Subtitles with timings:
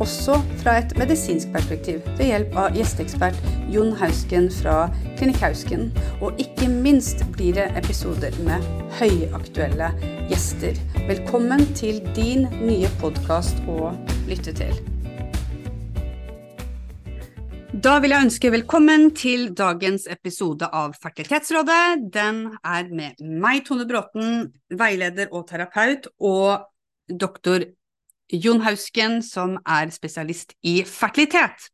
[0.00, 3.36] også fra et medisinsk perspektiv ved hjelp av gjesteekspert
[3.72, 4.86] Jon Hausken fra
[5.18, 5.90] Klinikk Hausken.
[6.24, 8.64] Og ikke minst blir det episoder med
[9.00, 9.90] høyaktuelle
[10.30, 10.78] gjester.
[11.08, 13.92] Velkommen til din nye podkast å
[14.30, 14.72] lytte til.
[17.70, 22.08] Da vil jeg ønske velkommen til dagens episode av Fertilitetsrådet.
[22.12, 26.66] Den er med meg, Tone Bråten, veileder og terapeut, og
[27.20, 27.64] doktor
[28.32, 31.70] Jon Hausken, som er spesialist i fertilitet.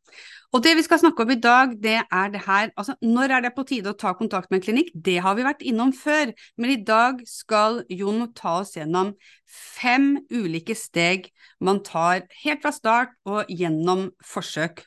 [0.55, 3.41] Og det vi skal snakke om i dag, det er det her Altså, når er
[3.43, 4.91] det på tide å ta kontakt med en klinikk?
[4.93, 9.13] Det har vi vært innom før, men i dag skal Jon ta oss gjennom
[9.45, 14.85] fem ulike steg man tar helt fra start og gjennom forsøk.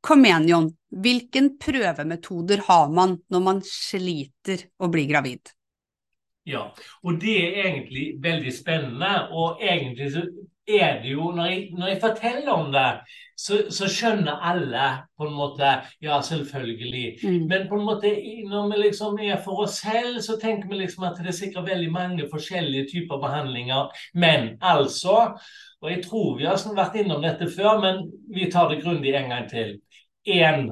[0.00, 0.68] Kom igjen, Jon.
[0.90, 5.52] Hvilken prøvemetoder har man når man sliter å bli gravid?
[6.48, 6.70] Ja,
[7.04, 9.10] og det er egentlig veldig spennende.
[9.36, 10.08] Og egentlig
[10.68, 13.00] er det jo Når jeg, når jeg forteller om det,
[13.36, 15.70] så, så, skjønner alle på en måte
[16.02, 17.18] Ja, selvfølgelig.
[17.24, 17.46] Mm.
[17.48, 18.12] Men på en måte
[18.48, 21.68] når vi liksom er for oss selv, så tenker vi liksom at det er sikkert
[21.68, 23.88] veldig mange forskjellige typer behandlinger.
[24.14, 25.38] Men altså
[25.82, 29.30] Og jeg tror vi har vært innom dette før, men vi tar det grundig en
[29.30, 29.78] gang til.
[30.26, 30.70] En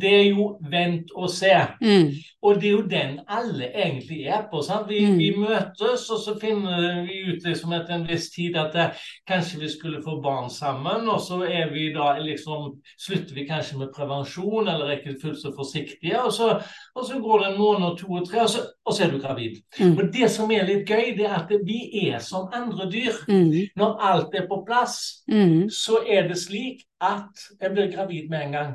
[0.00, 1.52] det er jo vent og se.
[1.80, 2.10] Mm.
[2.42, 4.60] Og det er jo den alle egentlig er på.
[4.88, 5.18] Vi, mm.
[5.18, 9.06] vi, møtes, og så finner vi ut liksom etter en viss tid at det, eh,
[9.28, 11.08] kanskje vi skulle få barn sammen.
[11.08, 15.40] Og så er vi da liksom Slutter vi kanskje med prevensjon, eller er ikke fullt
[15.40, 16.22] så forsiktige.
[16.22, 16.48] Og så,
[16.94, 19.18] og så går det en måned, to og tre, og så, og så er du
[19.20, 19.58] gravid.
[19.80, 19.96] Mm.
[19.98, 23.20] Og det som er litt gøy, det er at vi er som andre dyr.
[23.28, 23.52] Mm.
[23.76, 25.68] Når alt er på plass, mm.
[25.70, 28.72] så er det slik at jeg blir gravid med en gang.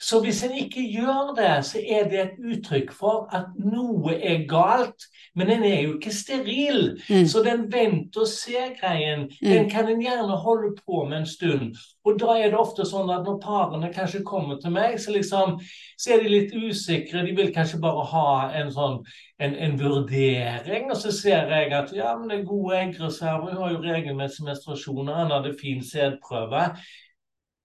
[0.00, 4.44] Så hvis en ikke gjør det, så er det et uttrykk for at noe er
[4.50, 5.08] galt.
[5.34, 6.94] Men en er jo ikke steril.
[7.08, 7.26] Mm.
[7.26, 9.48] Så den vent-og-se-greien mm.
[9.48, 11.74] den kan en gjerne holde på med en stund.
[12.06, 15.58] Og da er det ofte sånn at når parene kanskje kommer til meg, så, liksom,
[15.98, 17.26] så er de litt usikre.
[17.26, 18.28] De vil kanskje bare ha
[18.60, 19.00] en sånn
[19.38, 20.90] en, en, vurdering.
[20.92, 24.46] Og så ser jeg at ja, men det er gode eggreserver, hun har jo regelmessig
[24.46, 26.68] menstruasjon, han hadde fin sædprøve.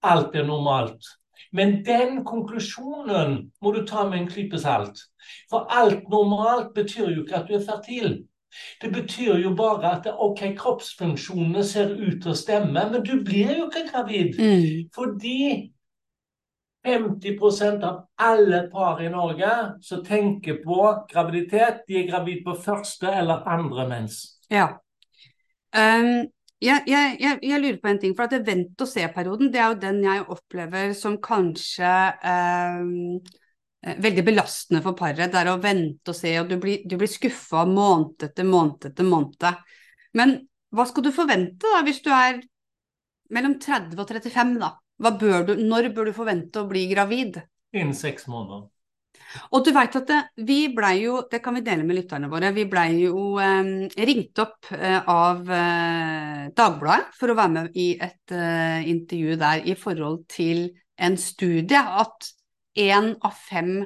[0.04, 1.14] Alt er normalt.
[1.52, 5.00] Men den konklusjonen må du ta med en klype salt.
[5.50, 8.16] For alt normalt betyr jo ikke at du er fertil.
[8.82, 13.56] Det betyr jo bare at ok, kroppsfunksjonene ser ut til å stemme, men du blir
[13.58, 14.38] jo ikke gravid.
[14.38, 14.90] Mm.
[14.94, 15.40] Fordi
[16.86, 19.50] 50% av alle par i Norge
[19.82, 20.80] som tenker på
[21.10, 24.20] graviditet, de er gravid på første eller andre mens.
[24.52, 24.68] Ja.
[25.74, 26.28] Um,
[26.62, 30.02] jeg, jeg, jeg, jeg, lurer på en ting, for at vent-og-se-perioden det er jo den
[30.04, 31.92] jeg opplever som kanskje
[32.30, 35.32] eh, veldig belastende for paret.
[35.32, 38.88] Det er å vente og se, og du blir, du blir skuffa måned etter måned
[38.90, 39.48] etter måned.
[40.16, 40.36] Men
[40.74, 42.40] hva skal du forvente da, hvis du er
[43.34, 44.56] mellom 30 og 35?
[44.62, 44.74] da?
[45.04, 47.42] Bør du, når bør du forvente å bli gravid?
[47.74, 48.68] Innen seks måneder.
[49.50, 52.52] Og du vet at det, vi blei jo, det kan vi dele med lytterne våre,
[52.54, 57.88] vi blei jo eh, ringt opp eh, av eh, Dagbladet for å være med i
[57.98, 62.30] et eh, intervju der i forhold til en studie at
[62.78, 63.82] én av fem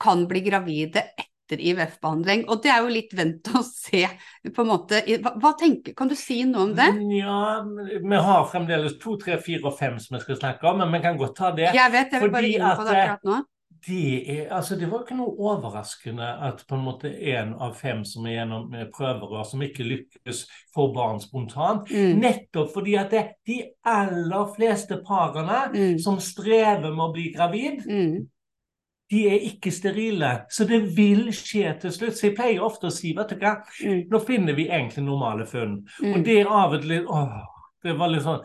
[0.00, 2.44] kan bli gravide etter IVF-behandling.
[2.50, 4.02] Og det er jo litt vent å se,
[4.50, 5.00] på en måte.
[5.22, 6.88] Hva, hva, tenker, Kan du si noe om det?
[7.16, 10.98] Ja, vi har fremdeles to, tre, fire og fem som vi skal snakke om, men
[10.98, 11.70] vi kan godt ta det.
[11.76, 13.44] Jeg vet, jeg vil bare inn på det akkurat nå
[13.86, 18.04] det, er, altså det var ikke noe overraskende at på en måte en av fem
[18.08, 20.44] som er gjennom prøverør, som ikke lykkes,
[20.74, 21.90] får barn spontant.
[21.90, 22.22] Mm.
[22.22, 25.98] Nettopp fordi at det de aller fleste parene mm.
[26.02, 28.14] som strever med å bli gravid, mm.
[29.12, 30.32] de er ikke sterile.
[30.50, 32.16] Så det vil skje til slutt.
[32.18, 34.06] Så jeg pleier ofte å si vet du hva, mm.
[34.12, 35.82] nå finner vi egentlig normale funn.
[36.04, 36.24] Og mm.
[36.26, 37.36] det er av og til åh,
[37.84, 38.44] det var litt sånn,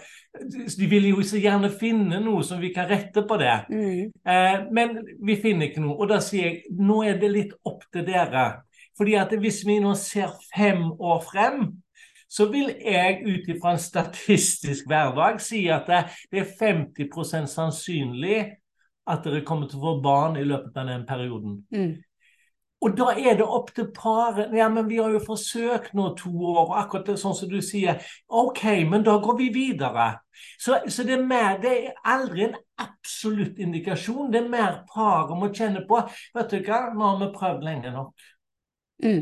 [0.77, 3.55] De vil jo så gjerne finne noe som vi kan rette på det.
[3.71, 4.11] Mm.
[4.27, 5.97] Eh, men vi finner ikke noe.
[5.97, 8.63] Og da sier jeg nå er det litt opp til dere.
[8.97, 11.63] Fordi at hvis vi nå ser fem år frem,
[12.31, 18.37] så vil jeg ut ifra en statistisk hverdag si at det, det er 50% sannsynlig
[19.09, 21.57] at dere kommer til å få barn i løpet av den perioden.
[21.73, 21.97] Mm.
[22.81, 26.31] Og da er det opp til paret Ja, men vi har jo forsøkt nå to
[26.33, 28.01] år, og akkurat det sånn som du sier.
[28.27, 30.07] OK, men da går vi videre.
[30.57, 34.31] Så, så det, er mer, det er aldri en absolutt indikasjon.
[34.33, 36.01] Det er mer paret må kjenne på.
[36.37, 38.27] Vet du hva, nå har vi prøvd lenge nok.
[39.01, 39.21] Mm.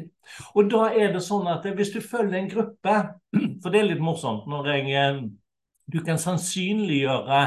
[0.59, 2.95] Og da er det sånn at hvis du følger en gruppe
[3.63, 5.21] For det er litt morsomt når jeg eh,
[5.89, 7.43] Du kan sannsynliggjøre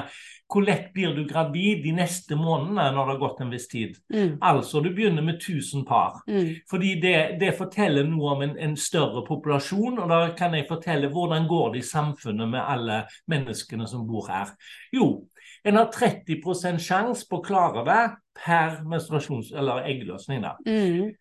[0.53, 3.97] hvor lett blir du gravid de neste månedene når det har gått en viss tid.
[4.13, 4.35] Mm.
[4.45, 6.21] Altså, du begynner med 1000 par.
[6.29, 6.51] Mm.
[6.71, 11.09] Fordi det, det forteller noe om en, en, større populasjon, og da kan jeg fortelle
[11.13, 13.03] hvordan går det i samfunnet med alle
[13.33, 14.53] menneskene som bor her.
[14.93, 15.25] Jo,
[15.65, 18.03] en har 30 sjanse på å klare det
[18.43, 20.45] per menstruasjons- eller eggløsning.
[20.67, 21.13] Mm.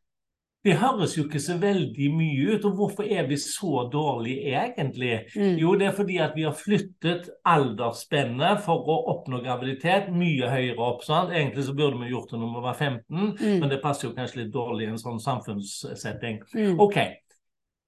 [0.64, 2.66] Det høres jo ikke så veldig mye ut.
[2.70, 5.16] Og hvorfor er vi så dårlige egentlig?
[5.36, 5.56] Mm.
[5.58, 10.78] Jo, det er fordi at vi har flyttet aldersspennet for å oppnå graviditet mye høyere
[10.86, 11.02] opp.
[11.04, 11.34] sant?
[11.34, 13.60] Egentlig så burde vi gjort det når vi var 15, Mm.
[13.60, 16.40] men det passer jo kanskje litt dårlig i en sånn samfunnssetting.
[16.54, 16.80] Mm.
[16.80, 16.98] Ok,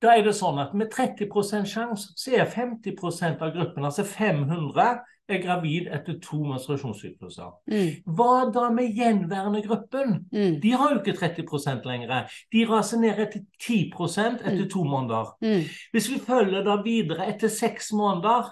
[0.01, 4.99] da er det sånn at med 30 sjanse så er 50% av gruppen, altså 500,
[5.29, 7.51] er gravid etter to menstruasjonssykluser.
[7.71, 7.91] Mm.
[8.17, 10.17] Hva da med gjenværende gruppen?
[10.33, 10.57] Mm.
[10.63, 12.33] De har jo ikke 30% lenger.
[12.51, 15.31] De raser ned etter 10 etter to måneder.
[15.41, 15.63] Mm.
[15.91, 18.51] Hvis vi følger da videre etter seks måneder,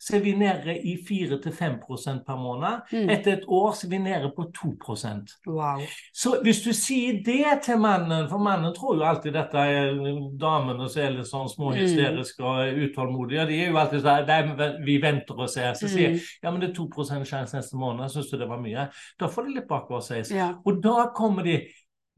[0.00, 2.86] så er vi nede i 4-5% per måned.
[2.92, 3.10] Mm.
[3.12, 5.82] Etter et år så er vi nede på 2% Wow.
[6.14, 9.92] Så hvis du sier det til mannen, for mannen tror jo alltid dette er
[10.40, 14.96] damene som er litt sånn småhysteriske og utålmodige, de er jo alltid sånn "Nei, Vi
[15.02, 15.74] venter og ser.
[15.74, 16.18] Så sier mm.
[16.42, 18.88] ja, men det er 2 sjanse neste måned, syns du det var mye?
[19.20, 20.32] Da får de litt bakoversveis.
[20.32, 20.54] Ja.
[20.64, 21.60] Og da kommer de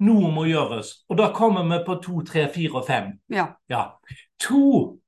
[0.02, 1.05] Noe må gjøres.
[1.08, 3.12] Og da kommer vi på to, tre, fire og fem.
[3.31, 3.46] ja.
[3.70, 3.85] Ja.
[4.49, 4.99] To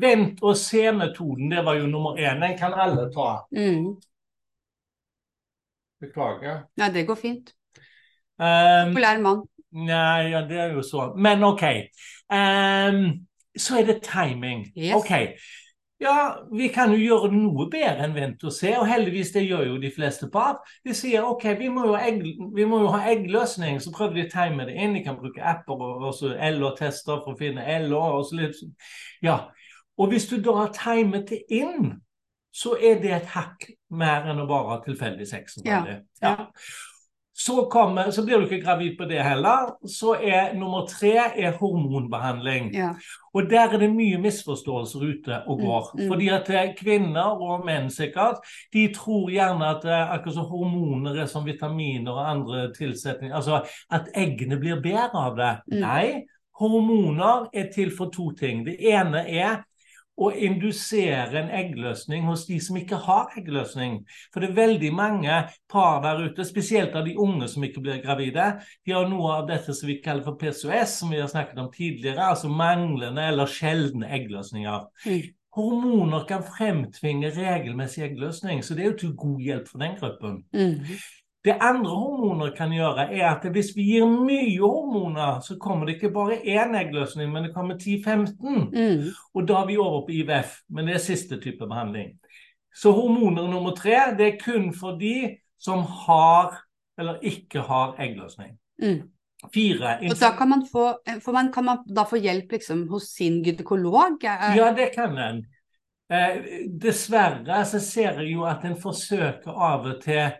[0.00, 2.42] Vent og se-metoden, det var jo nummer én.
[2.42, 3.28] Den kan alle ta.
[3.52, 3.96] Mm.
[6.00, 6.66] Beklager.
[6.78, 7.54] ja, det går fint.
[8.38, 9.46] Um, Populær mann.
[9.72, 11.12] Nei, ja, det er jo så.
[11.16, 11.64] Men OK.
[12.30, 13.26] Um,
[13.58, 14.66] så er det timing.
[14.76, 14.94] Yes.
[14.94, 15.10] OK.
[16.00, 19.42] Ja, vi kan jo gjøre det noe bedre enn vent og se, og heldigvis det
[19.48, 20.60] gjør jo de fleste par.
[20.86, 22.20] De sier OK, vi må jo, egg,
[22.54, 24.94] vi må jo ha eggløsning, så prøver de å time det inn.
[24.94, 28.62] De kan bruke apper og også LH-tester for å finne LH og så litt
[29.26, 29.40] Ja.
[29.98, 31.96] Og hvis du da har timet det inn,
[32.54, 35.58] så er det et hakk mer enn å bare ha tilfeldig sex.
[35.66, 35.82] Ja.
[36.22, 36.36] Ja.
[37.38, 39.76] Så, kommer, så blir du ikke gravid på det heller.
[39.86, 42.72] Så er nummer tre er hormonbehandling.
[42.74, 42.88] Ja.
[43.30, 45.92] Og der er det mye misforståelser ute og går.
[45.92, 46.08] Mm, mm.
[46.10, 48.42] Fordi at eh, kvinner, og menn sikkert,
[48.74, 53.36] de tror gjerne at eh, akkurat som hormoner er som vitaminer og andre tilsetninger.
[53.36, 53.62] Altså
[53.94, 55.54] at eggene blir bedre av det.
[55.70, 55.80] Mm.
[55.86, 56.04] Nei,
[56.58, 58.66] hormoner er til for to ting.
[58.66, 59.62] Det ene er
[60.18, 64.00] å indusere en eggløsning hos de som ikke har eggløsning.
[64.34, 65.38] For det er veldig mange
[65.70, 68.50] par der ute, spesielt av de unge som ikke blir gravide.
[68.86, 71.70] De har noe av dette som vi kaller for PCOS, som vi har snakket om
[71.74, 72.32] tidligere.
[72.34, 74.88] Altså manglende eller sjeldne eggløsninger.
[75.06, 75.34] Mm.
[75.58, 80.42] Hormoner kan fremtvinge regelmessig eggløsning, så det er jo til god hjelp for den gruppen.
[80.54, 80.98] Mm.
[81.44, 85.94] Det andre hormoner kan gjøre, er at hvis vi gir mye hormoner, så kommer det
[85.96, 88.64] ikke bare én eggløsning, men det kommer 10-15.
[88.74, 89.04] Mm.
[89.34, 92.16] Og da er vi over på IVF, men det er siste type behandling.
[92.74, 96.58] Så hormoner nummer tre, det er kun for de som har
[96.98, 98.56] eller ikke har eggløsning.
[98.82, 99.06] Mm.
[99.54, 99.92] Fire.
[100.10, 100.88] Og da kan man få,
[101.32, 104.18] man, kan man da få hjelp liksom hos sin gynekolog?
[104.24, 105.44] Eh, Ja, det kan en.
[106.10, 110.32] Eh, dessverre så ser jeg jo at en forsøker av og til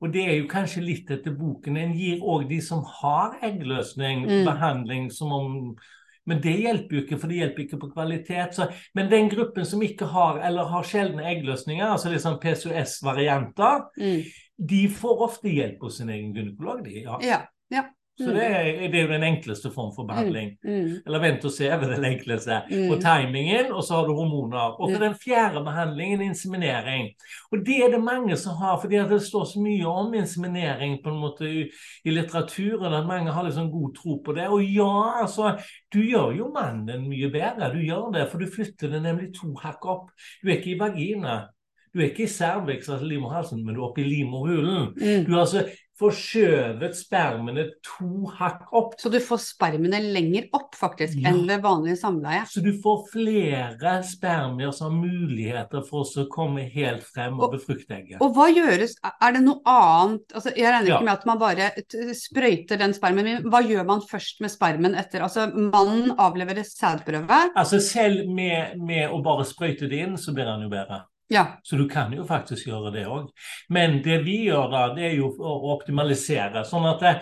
[0.00, 1.76] og det er jo kanskje litt etter boken.
[1.76, 4.44] En gir òg de som har eggløsning, Mm.
[4.46, 5.76] behandling som om
[6.26, 8.52] Men det hjelper jo ikke, for det hjelper ikke på kvalitet.
[8.54, 13.86] Så, men den gruppen som ikke har eller har sjeldne eggløsninger, altså litt sånn PCOS-varianter,
[13.98, 14.22] Mm.
[14.66, 16.84] de får ofte hjelp hos sin egen gynekolog.
[16.84, 17.18] De, ja.
[17.22, 17.40] Ja.
[17.70, 17.84] ja.
[18.20, 20.50] Så det er, det er jo den enkleste form for behandling.
[20.64, 21.00] Mm.
[21.06, 22.58] Eller vent og se er den enkleste.
[22.70, 22.90] Mm.
[22.92, 24.76] Og timingen, og så har du hormoner.
[24.80, 24.98] Og Mm.
[25.00, 27.08] den fjerde behandlingen, inseminering.
[27.52, 31.10] Og det er det mange som har, fordi det står så mye om inseminering på
[31.14, 31.62] en måte i,
[32.04, 34.48] i litteraturen, at mange har liksom god tro på det.
[34.48, 35.56] Og ja, altså,
[35.94, 37.72] du gjør jo mannen mye bedre.
[37.72, 40.10] Du gjør det, for du flytter det nemlig to hakk opp.
[40.42, 41.40] Du er ikke i vagina.
[41.94, 44.92] Du er ikke i cervix, altså livmorhalsen, men du er oppe i livmorhulen.
[44.94, 45.24] Mm.
[45.26, 45.64] Du altså
[46.00, 48.94] forskjøvet spermene to hakk opp.
[49.00, 51.30] Så du får spermene lenger opp faktisk Ja.
[51.30, 52.42] enn ved vanlig samleie.
[52.48, 57.52] Så du får flere spermier som har muligheter for å komme helt frem og Og-
[57.58, 58.18] befrukte egget.
[58.20, 60.96] Og hva gjøres, er det noe annet altså Jeg regner Ja.
[60.98, 61.70] ikke med at man bare
[62.14, 67.52] sprøyter den spermen, men hva gjør man først med spermen etter Altså mannen avleverer sædprøve.
[67.56, 71.02] Altså Selv med, med å bare sprøyte det inn, så blir han jo bedre.
[71.30, 71.46] Ja.
[71.64, 73.28] Så du kan jo faktisk gjøre det òg.
[73.70, 76.64] Men det vi gjør da, det er jo å optimalisere.
[76.66, 77.14] Sånn at det,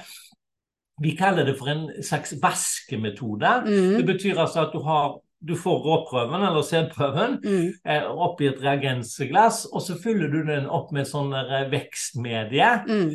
[1.01, 3.65] vi kaller det for en slags vaskemetode.
[3.67, 4.07] Det Mm.
[4.07, 7.73] betyr altså at du har du får råprøven, eller sædprøven, Mm.
[7.87, 12.85] eh, oppi et reagensglass, og så fyller du den opp med sånn eh, vekstmedie.
[12.89, 13.13] Mm.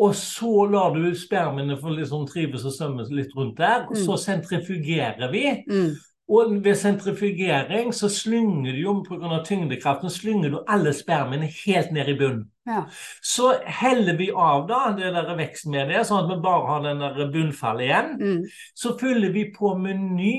[0.00, 3.84] Og så lar du spermiene få liksom trives og svømme litt rundt der.
[3.86, 4.42] og Så Mm.
[4.42, 5.64] sentrifugerer vi.
[5.68, 5.94] Mm.
[6.26, 9.42] Og ved sentrifugering så slynger du jo pga.
[9.46, 12.48] tyngdekraften slynger du alle spermiene helt ned i bunnen.
[12.66, 12.82] Ja.
[13.22, 17.30] Så heller vi av da det der vekstmediet, sånn at vi bare har den der
[17.30, 18.10] bunnfallet igjen.
[18.18, 18.40] Mm.
[18.74, 20.38] Så fyller vi på med ny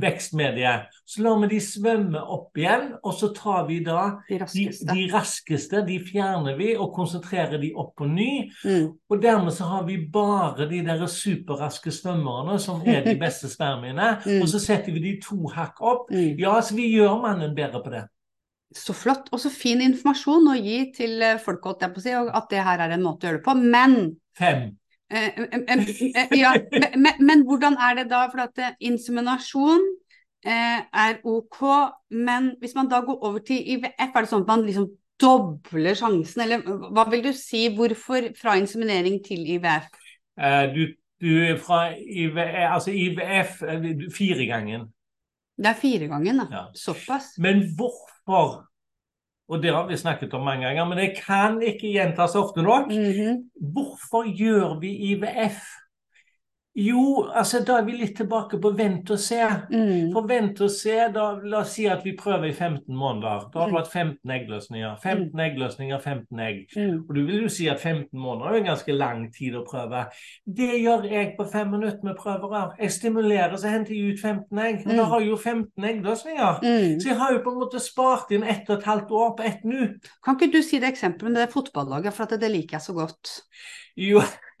[0.00, 0.72] vekstmedie.
[1.06, 4.88] Så lar vi de svømme opp igjen, og så tar vi da De de, raskeste.
[4.90, 8.30] de raskeste, de fjerner vi og konsentrerer de opp på ny.
[8.64, 8.88] Mm.
[9.10, 14.16] Og dermed så har vi bare de der superraske svømmerne som er de beste spermiene.
[14.26, 14.42] Mm.
[14.42, 16.10] Og så setter vi de to hakk opp.
[16.10, 16.34] Mm.
[16.42, 18.04] Ja, så vi gjør mannen bedre på det.
[18.74, 19.28] Så flott.
[19.30, 22.48] Og så fin informasjon å gi til eh, folk, holdt jeg på å si, at
[22.50, 23.54] det her er en måte å gjøre det på.
[23.62, 24.00] Men
[24.34, 24.72] Fem.
[25.10, 25.30] Eh,
[26.20, 28.24] eh, ja, men, men, men hvordan er det da?
[28.32, 29.84] For at eh, inseminasjon
[30.46, 31.60] eh, er ok,
[32.10, 35.94] men hvis man da går over til IVF, er det sånn at man liksom dobler
[35.94, 37.68] sjansen, eller hva vil du si?
[37.76, 39.88] Hvorfor fra inseminering til IVF?
[40.40, 40.82] Eh, Du,
[41.22, 43.62] du er fra IVF, altså IVF
[44.16, 44.90] firegangen.
[45.54, 46.46] Det er fire ganger, da.
[46.50, 46.62] Ja.
[46.74, 47.36] Såpass.
[47.38, 48.64] Men hvorfor?
[49.48, 52.88] Og det har vi snakket om mange ganger, men det kan ikke gjentas ofte nok.
[52.88, 53.42] Mhm.
[53.74, 55.60] Hvorfor gjør vi IVF?
[56.74, 59.36] Jo, altså da er vi litt tilbake på vent og se.
[59.70, 60.08] Mm.
[60.14, 63.44] For vent og se, da, la oss si at vi prøver i 15 måneder.
[63.52, 64.96] Da har det du hatt 15 eggløsninger.
[65.04, 66.64] 15 eggløsninger, 15 egg.
[66.74, 66.96] Mm.
[67.04, 70.02] Og du vil jo si at 15 måneder er en ganske lang tid å prøve.
[70.58, 72.74] Det gjør jeg på fem minutter med prøver.
[72.82, 74.82] Jeg stimulerer, så henter jeg ut 15 egg.
[74.82, 75.10] Og da Mm.
[75.14, 76.58] har jeg jo 15 eggløsninger.
[76.64, 77.00] Mm.
[77.00, 79.46] Så jeg har jo på en måte spart inn ett og et halvt år på
[79.46, 79.92] ett nå.
[80.24, 83.40] Kan ikke du si det eksempelet med det fotballaget, for det liker jeg så godt.
[83.96, 84.22] Jo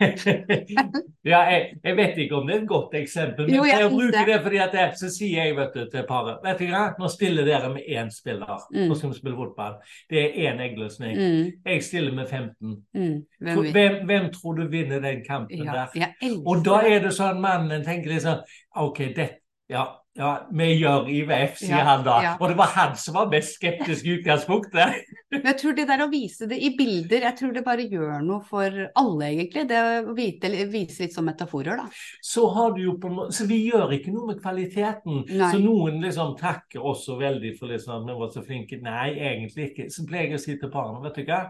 [1.24, 3.90] Ja, jeg, jeg vet ikke om det er et godt eksempel, men Jo, jeg jeg
[3.90, 4.26] bruker det.
[4.28, 7.08] det fordi at jeg, så sier jeg vet du, til paret Vet du hva, nå
[7.12, 8.66] stiller dere med én spiller.
[8.74, 8.88] Mm.
[8.90, 9.78] Nå skal vi spille fotball.
[10.10, 11.16] Det er én eggløsning.
[11.18, 11.52] Mm.
[11.66, 12.76] Jeg stiller med 15.
[12.94, 13.16] Mm.
[13.40, 16.38] Hvem Hvem, hvem tror du vinner den kampen Ja, der?
[16.46, 18.42] Og da er det sånn mannen tenker sånn
[18.76, 19.30] OK, det
[19.70, 22.16] ja, ja, vi gjør IVF, sier Ja, han da.
[22.22, 22.32] ja.
[22.38, 25.00] Og det var han som var mest skeptisk i utgangspunktet.
[25.34, 28.22] Men jeg tror det der å vise det i bilder, jeg tror det bare gjør
[28.22, 29.64] noe for alle, egentlig.
[29.72, 31.88] Det å vite, vise litt som metaforer, da.
[32.22, 35.24] Så har du jo på Så vi gjør ikke noe med kvaliteten.
[35.32, 35.50] Nei.
[35.50, 38.78] Så noen liksom takker også veldig for liksom vi var så flinke.
[38.84, 39.90] Nei, egentlig ikke.
[39.90, 41.42] Så pleier jeg å si til parene, vet du hva.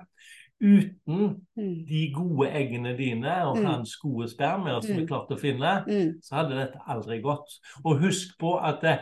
[0.62, 1.86] Uten Mm.
[1.86, 3.64] de gode eggene dine og Mm.
[3.64, 5.08] hans gode spermier som vi Mm.
[5.08, 6.20] klarte å finne, Mm.
[6.22, 7.50] så hadde dette aldri gått.
[7.84, 8.98] Og husk på at eh,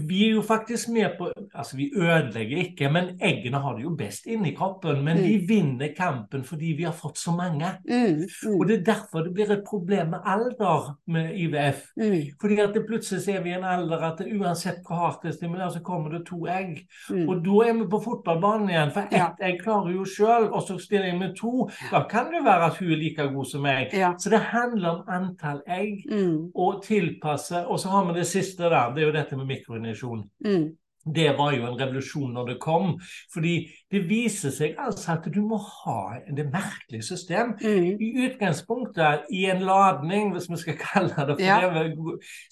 [0.00, 3.90] vi er jo faktisk med på Altså, vi ødelegger ikke, men eggene har det jo
[3.98, 5.02] best inni kroppen.
[5.04, 5.22] Men Mm.
[5.24, 7.66] vi vinner kampen fordi vi har fått så mange.
[7.84, 8.22] Mm.
[8.48, 8.66] Og Mm.
[8.68, 11.82] det er derfor det blir et problem med alder med IVF.
[11.96, 12.22] Mm.
[12.40, 15.68] Fordi at det plutselig er vi i en alder at uansett hvor hardt det stimulerer,
[15.70, 16.86] så kommer det to egg.
[17.10, 17.28] Mm.
[17.28, 19.28] Og da er vi på fotballbanen igjen, for ett Ja.
[19.42, 21.68] egg klarer jo sjøl, og så stiller jeg med to.
[21.90, 23.88] Da kan det være at hun er like god som meg.
[23.92, 24.12] Ja.
[24.18, 26.50] Så det handler om antall egg Mm.
[26.54, 27.66] og tilpasse.
[27.66, 29.46] Og så har vi det siste der, det er jo dette med
[29.82, 30.30] mikroinjeksjon.
[30.46, 30.70] Mm.
[31.14, 32.92] Det var jo en revolusjon når det kom.
[33.34, 33.52] Fordi
[33.90, 37.56] det viser seg altså at du må ha det merkelige system.
[37.58, 37.98] Mm.
[37.98, 41.58] I utgangspunktet, i en ladning, hvis vi skal kalle det for Ja.
[41.74, 41.96] det,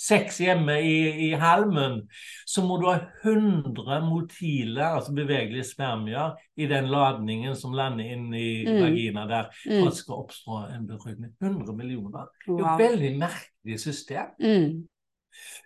[0.03, 2.09] seks hjemme i, i halmen,
[2.47, 8.33] så må du ha 100 motile, altså bevegelige spermier, i den ladningen som lander inn
[8.35, 8.83] i Mm.
[8.83, 9.87] vagina der, for Mm.
[9.87, 11.31] at det skal oppstå en befruktning.
[11.41, 12.27] 100 millioner.
[12.47, 14.27] Det er jo et veldig merkelig system.
[14.43, 14.89] Mm.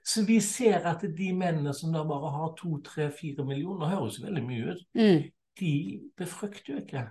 [0.04, 4.20] Så vi ser at de mennene som da bare har to, tre, fire millioner, høres
[4.22, 5.30] veldig mye ut, Mm.
[5.60, 7.08] de befrukter jo ikke.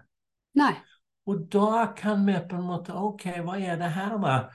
[0.55, 0.73] Nei.
[1.25, 4.49] Og da kan vi på en måte OK, hva er det her, da?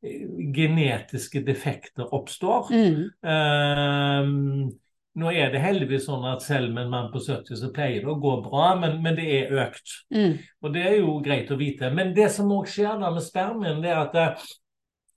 [0.01, 2.71] genetiske defekter oppstår.
[2.73, 3.01] Mm.
[3.27, 4.71] Ehm,
[5.21, 8.09] nå er det heldigvis sånn at selv med en mann på 70 så pleier det
[8.09, 9.97] å gå bra, men, men det er økt.
[10.13, 10.39] Mm.
[10.63, 11.91] Og det er jo greit å vite.
[11.93, 14.49] Men det som òg skjer da med spermien, det er at eh,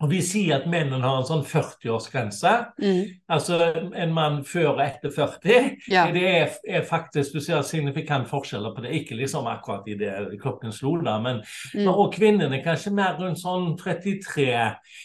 [0.04, 2.52] og vi sier at mennene har en sånn 40-årsgrense.
[2.82, 2.98] Mm.
[3.32, 3.58] Altså
[3.96, 5.70] en mann før og etter 40.
[5.88, 6.04] Ja.
[6.12, 8.92] Det er, er faktisk Du ser signifikant forskjeller på det.
[9.00, 11.40] Ikke liksom akkurat i det klokken slo, da, men
[11.74, 11.88] Mm.
[11.90, 14.46] Og kvinnene kanskje mer rundt sånn 33.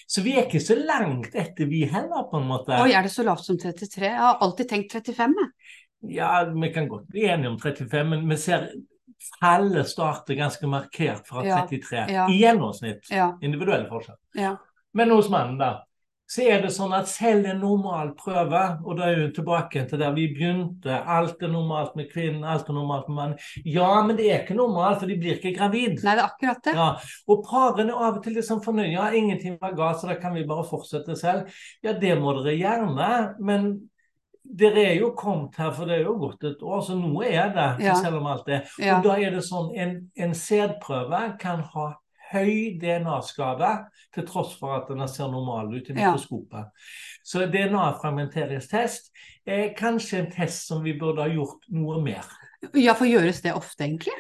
[0.10, 2.76] Så vi er ikke så langt etter, vi heller, på en måte.
[2.84, 4.06] Oi, er det så lavt som 33?
[4.06, 5.76] Jeg har alltid tenkt 35, jeg.
[6.20, 8.70] Ja, vi kan godt bli enige om 35, men vi ser
[9.40, 12.28] fallet starter ganske markert fra Ja, 33 ja.
[12.32, 13.10] i gjennomsnitt.
[13.12, 13.34] Ja.
[13.42, 14.18] Individuell forskjell.
[14.40, 14.56] Ja.
[14.94, 15.84] Men hos mannen, da,
[16.30, 19.98] så er det sånn at selv en normal prøve, og da er hun tilbake til
[20.02, 23.38] der vi begynte, alt er normalt med kvinnen, alt er normalt med mannen.
[23.66, 26.04] Ja, men det er ikke normalt, for de blir ikke gravid.
[26.06, 26.74] Nei, det er akkurat det.
[26.78, 26.90] Ja,
[27.34, 28.92] og parene er av og til liksom fornøyd.
[28.94, 31.50] Ja, ingenting var galt, så da kan vi bare fortsette selv.
[31.86, 33.10] Ja, det må dere gjerne,
[33.42, 33.72] men
[34.62, 37.50] dere er jo kommet her, for det er jo gått et år, så noe er
[37.58, 37.96] det, Ja.
[37.98, 38.62] selv om alt det.
[38.78, 38.98] Ja.
[39.00, 41.88] Og da er det sånn, en, en sædprøve kan ha
[42.32, 43.72] høy DNA-skade,
[44.14, 46.12] til tross for at den ser normal ut i Ja.
[46.12, 46.70] mikroskopet.
[47.24, 49.12] Så DNA-fragmenteringstest
[49.46, 52.26] er kanskje en test som vi burde ha gjort noe mer.
[52.76, 54.14] ja, for gjøres det ofte, egentlig?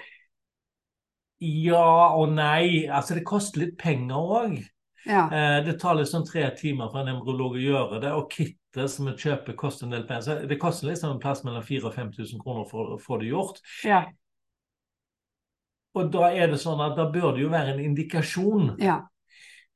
[1.41, 2.87] Ja og nei.
[2.91, 4.57] Altså, det koster litt penger òg.
[5.07, 5.27] Ja.
[5.31, 9.07] Eh, det tar liksom tre timer for en embryolog å gjøre det, og kittet som
[9.07, 10.21] vi kjøper, koster en del penger.
[10.25, 13.29] Så det koster liksom en plass mellom 4000 og 5000 kroner for å få det
[13.31, 13.61] gjort.
[13.87, 14.01] Ja.
[15.99, 18.75] Og da er det sånn at da bør det jo være en indikasjon.
[18.83, 19.01] ja.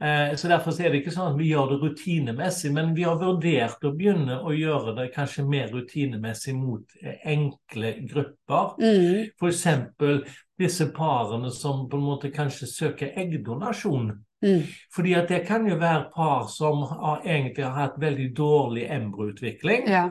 [0.04, 3.20] Eh, så derfor er det ikke sånn at vi gjør det rutinemessig, men vi har
[3.22, 8.74] vurdert å begynne å gjøre det kanskje mer rutinemessig mot eh, enkle grupper.
[8.82, 9.30] Mm.
[9.38, 10.34] F.eks.
[10.60, 14.10] disse parene som på en måte kanskje søker eggdonasjon.
[14.44, 14.66] Mm.
[14.92, 19.88] Fordi at det kan jo være par som har, egentlig har hatt veldig dårlig embryoutvikling.
[19.88, 20.10] ja.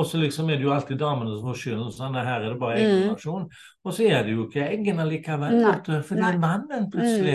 [0.00, 1.90] Og så liksom er det jo alltid damene som får skylden.
[1.92, 3.48] Sånn, her er det bare Mm.
[3.84, 5.56] Og så er det jo ikke eggene likevel.
[5.60, 6.22] Nei, For det.
[6.22, 6.28] Mm.
[6.28, 7.34] er mannen plutselig.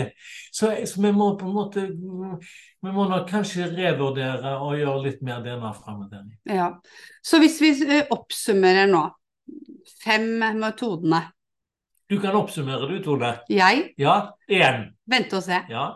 [0.52, 1.84] Så, så vi må på en måte
[2.82, 6.34] Vi må nok kanskje revurdere og gjøre litt mer DNA-fremmedering.
[6.46, 6.72] ja.
[7.22, 9.04] Så hvis vi eh, oppsummerer nå
[10.04, 10.26] fem
[10.58, 11.22] metodene.
[12.10, 13.32] Du kan oppsummere du, Tone.
[13.50, 14.32] Jeg, Ja.
[14.50, 14.92] Én.
[15.06, 15.58] vente og se.
[15.70, 15.86] Ja.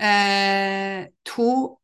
[0.00, 1.78] Eh, to,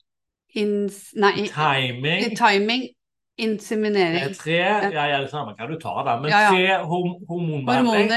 [0.54, 1.10] ins...
[1.18, 2.36] Nei, Timing.
[2.38, 2.88] timing,
[3.36, 4.34] inseminering.
[4.38, 6.20] Tre Ja, ja, det samme kan du ta, da.
[6.20, 6.50] Men Ja, ja.
[6.50, 8.10] tre horm hormonbehandling.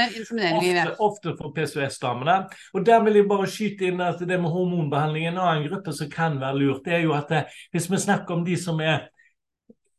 [0.54, 2.48] Ofte, ofte for PCOS-damene.
[2.74, 6.10] Og der vil jeg bare skyte inn at det med hormonbehandling en annen gruppe som
[6.10, 9.08] kan være lurt, det er jo at det, hvis vi snakker om de som er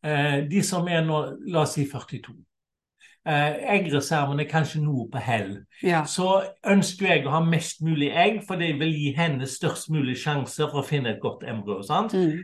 [0.04, 2.36] eh, de som er nå, la oss si 42.
[3.28, 5.58] Eh, eggreserven er kanskje noe på hell.
[5.84, 6.06] Ja.
[6.08, 10.15] Så ønsker jeg å ha mest mulig egg, for det vil gi henne størst mulig
[10.22, 11.84] sjanse for å finne et godt embryo.
[12.13, 12.39] Mm.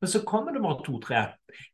[0.00, 1.22] Men så kommer det bare to-tre.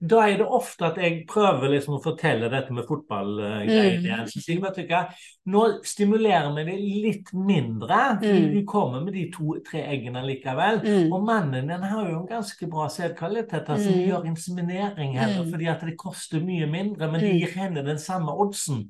[0.01, 4.05] Da er det ofte at jeg prøver liksom å fortelle dette med fotballgreiene Mm.
[4.05, 4.27] igjen.
[4.27, 8.19] Så sier jeg vet du nå stimulerer vi det litt mindre.
[8.23, 8.53] Mm.
[8.55, 10.81] du kommer med de to-tre eggene likevel.
[10.83, 11.13] Mm.
[11.13, 13.69] Og mannen den har jo en ganske bra sædkvalitet.
[13.69, 14.09] Altså, Mm.
[14.09, 15.51] gjør inseminering heller Mm.
[15.53, 17.39] fordi at det koster mye mindre, men det Mm.
[17.39, 18.89] gir henne den samme oddsen.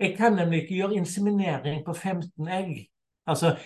[0.00, 2.86] Jeg kan nemlig ikke gjøre inseminering på 15 egg.
[3.26, 3.56] Altså,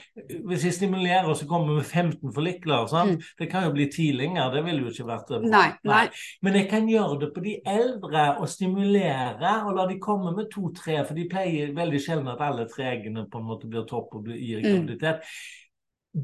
[0.46, 2.86] Hvis jeg stimulerer, så kommer vi med 15 forlikler.
[2.86, 3.10] sant?
[3.10, 3.20] Mm.
[3.38, 4.50] Det kan jo bli tidlinger.
[4.54, 5.40] Det ville jo ikke vært det.
[5.50, 6.08] Nei, nei.
[6.42, 10.46] Men jeg kan gjøre det på de eldre og stimulere og la de komme med
[10.54, 14.14] to-tre, for de pleier veldig sjelden at alle tre eggene på en måte blir topp
[14.14, 15.20] og gir gir Mm.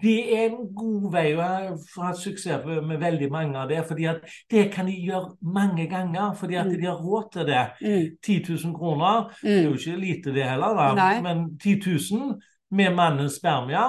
[0.00, 3.84] Det er en god vei, å ha suksess med veldig mange av det.
[3.86, 4.20] fordi at
[4.50, 6.80] det kan de gjøre mange ganger, fordi at Mm.
[6.80, 7.70] de har råd til det.
[7.82, 8.16] Mm.
[8.22, 9.76] 10 000 kroner, det er jo Mm.
[9.76, 10.94] ikke lite det heller, da.
[11.22, 12.40] Men 10 000
[12.74, 13.84] med mannens spermia.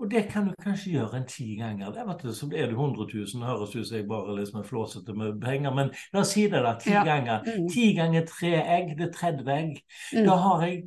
[0.00, 1.90] Og det kan du kanskje gjøre en ti ganger.
[1.92, 4.68] Det, vet du, så er det 100 000, høres ut som jeg bare liksom er
[4.70, 6.72] flåsete med penger, men la oss si det, da.
[6.80, 7.02] Ti Ja.
[7.04, 7.42] ganger.
[7.44, 7.66] Mm.
[7.74, 9.82] Ti ganger tre egg, det er 30 egg.
[10.14, 10.24] Mm.
[10.30, 10.80] Da har jeg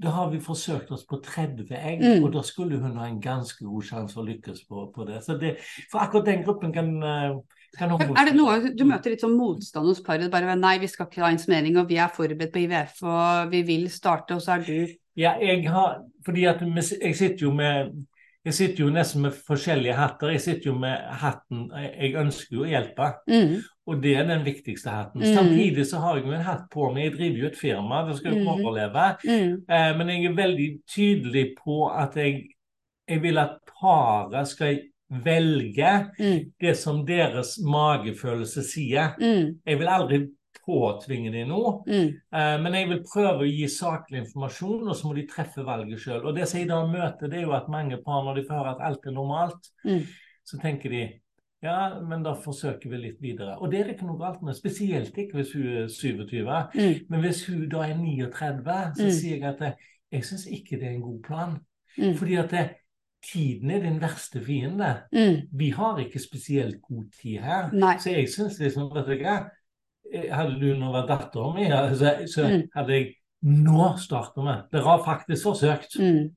[0.00, 2.22] da har vi forsøkt oss på 30 egg, Mm.
[2.24, 5.18] og da skulle hun ha en ganske god sjanse å lykkes på, på det.
[5.24, 5.58] Så det.
[5.92, 7.36] For akkurat den gruppen kan, eh,
[7.76, 10.30] kan Er det noe du møter litt sånn motstand hos paret?
[10.30, 13.62] Bare nei, vi skal ikke ha inseminering, og vi er forberedt på IVF, og vi
[13.62, 17.92] vil starte, og så er du Ja, jeg har Fordi at jeg sitter jo med
[18.44, 20.30] jeg sitter jo nesten med forskjellige hatter.
[20.32, 21.66] Jeg sitter jo med hatten
[22.00, 23.50] Jeg ønsker jo å hjelpe, mm.
[23.86, 25.20] og det er den viktigste hatten.
[25.20, 25.34] Mm.
[25.36, 27.04] Samtidig så har jeg jo en hatt på meg.
[27.10, 28.48] Jeg driver jo et firma, det skal jo Mm.
[28.54, 29.04] overleve.
[29.28, 29.52] Mm.
[29.68, 32.46] Eh, men jeg er veldig tydelig på at jeg,
[33.08, 36.52] jeg vil at paret skal velge Mm.
[36.60, 39.14] det som deres magefølelse sier.
[39.20, 39.58] Mm.
[39.66, 40.26] Jeg vil aldri
[40.66, 41.82] påtvinge dem noe.
[41.86, 42.08] Mm.
[42.32, 45.98] Eh, Men jeg vil prøve å gi saklig informasjon, og så må de treffe valget
[46.00, 46.24] sjøl.
[46.26, 48.54] Og det som jeg da møter, det er jo at mange par, når de får
[48.60, 50.06] høre at alt er normalt, Mm.
[50.44, 51.02] så tenker de
[51.62, 53.58] ja, men da forsøker vi litt videre.
[53.60, 56.70] Og det er det ikke noe galt med, spesielt ikke hvis hun er 27.
[56.74, 57.00] Mm.
[57.10, 59.10] Men hvis hun da er 39, så Mm.
[59.12, 59.76] sier jeg at
[60.12, 61.58] jeg syns ikke det er en god plan.
[61.98, 62.14] Mm.
[62.16, 62.70] Fordi at det,
[63.32, 65.02] tiden er din verste fiende.
[65.12, 65.48] Mm.
[65.52, 67.70] Vi har ikke spesielt god tid her.
[67.72, 67.96] Nei.
[67.98, 69.50] Så jeg syns liksom vet du hva,
[70.10, 72.68] Hadde du nå vært datteren min, så, så Mm.
[72.74, 73.08] hadde jeg
[73.40, 74.54] Nå starter vi!
[74.74, 75.94] Dere har faktisk forsøkt.
[75.96, 76.28] Mm.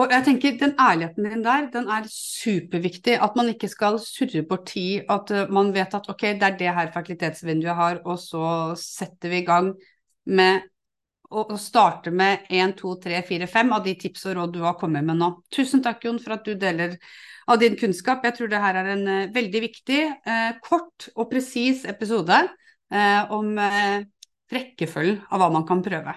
[0.00, 3.18] Og jeg tenker Den ærligheten din der, den er superviktig.
[3.20, 5.02] At man ikke skal surre bort tid.
[5.12, 8.46] At uh, man vet at ok, det er det her fertilitetsvinduet har, og så
[8.80, 9.74] setter vi i gang
[10.24, 10.62] med
[11.32, 14.78] å, starte med 1, 2, 3, 4, 5 av de tips og råd du har
[14.80, 15.30] kommet med nå.
[15.52, 16.96] Tusen takk, Jon, for at du deler
[17.48, 18.24] av din kunnskap.
[18.24, 20.02] Jeg tror det her er en uh, veldig viktig,
[20.64, 22.40] kort og presis episode
[23.32, 23.54] om
[24.52, 26.14] rekkefølgen av hva man kan prøve.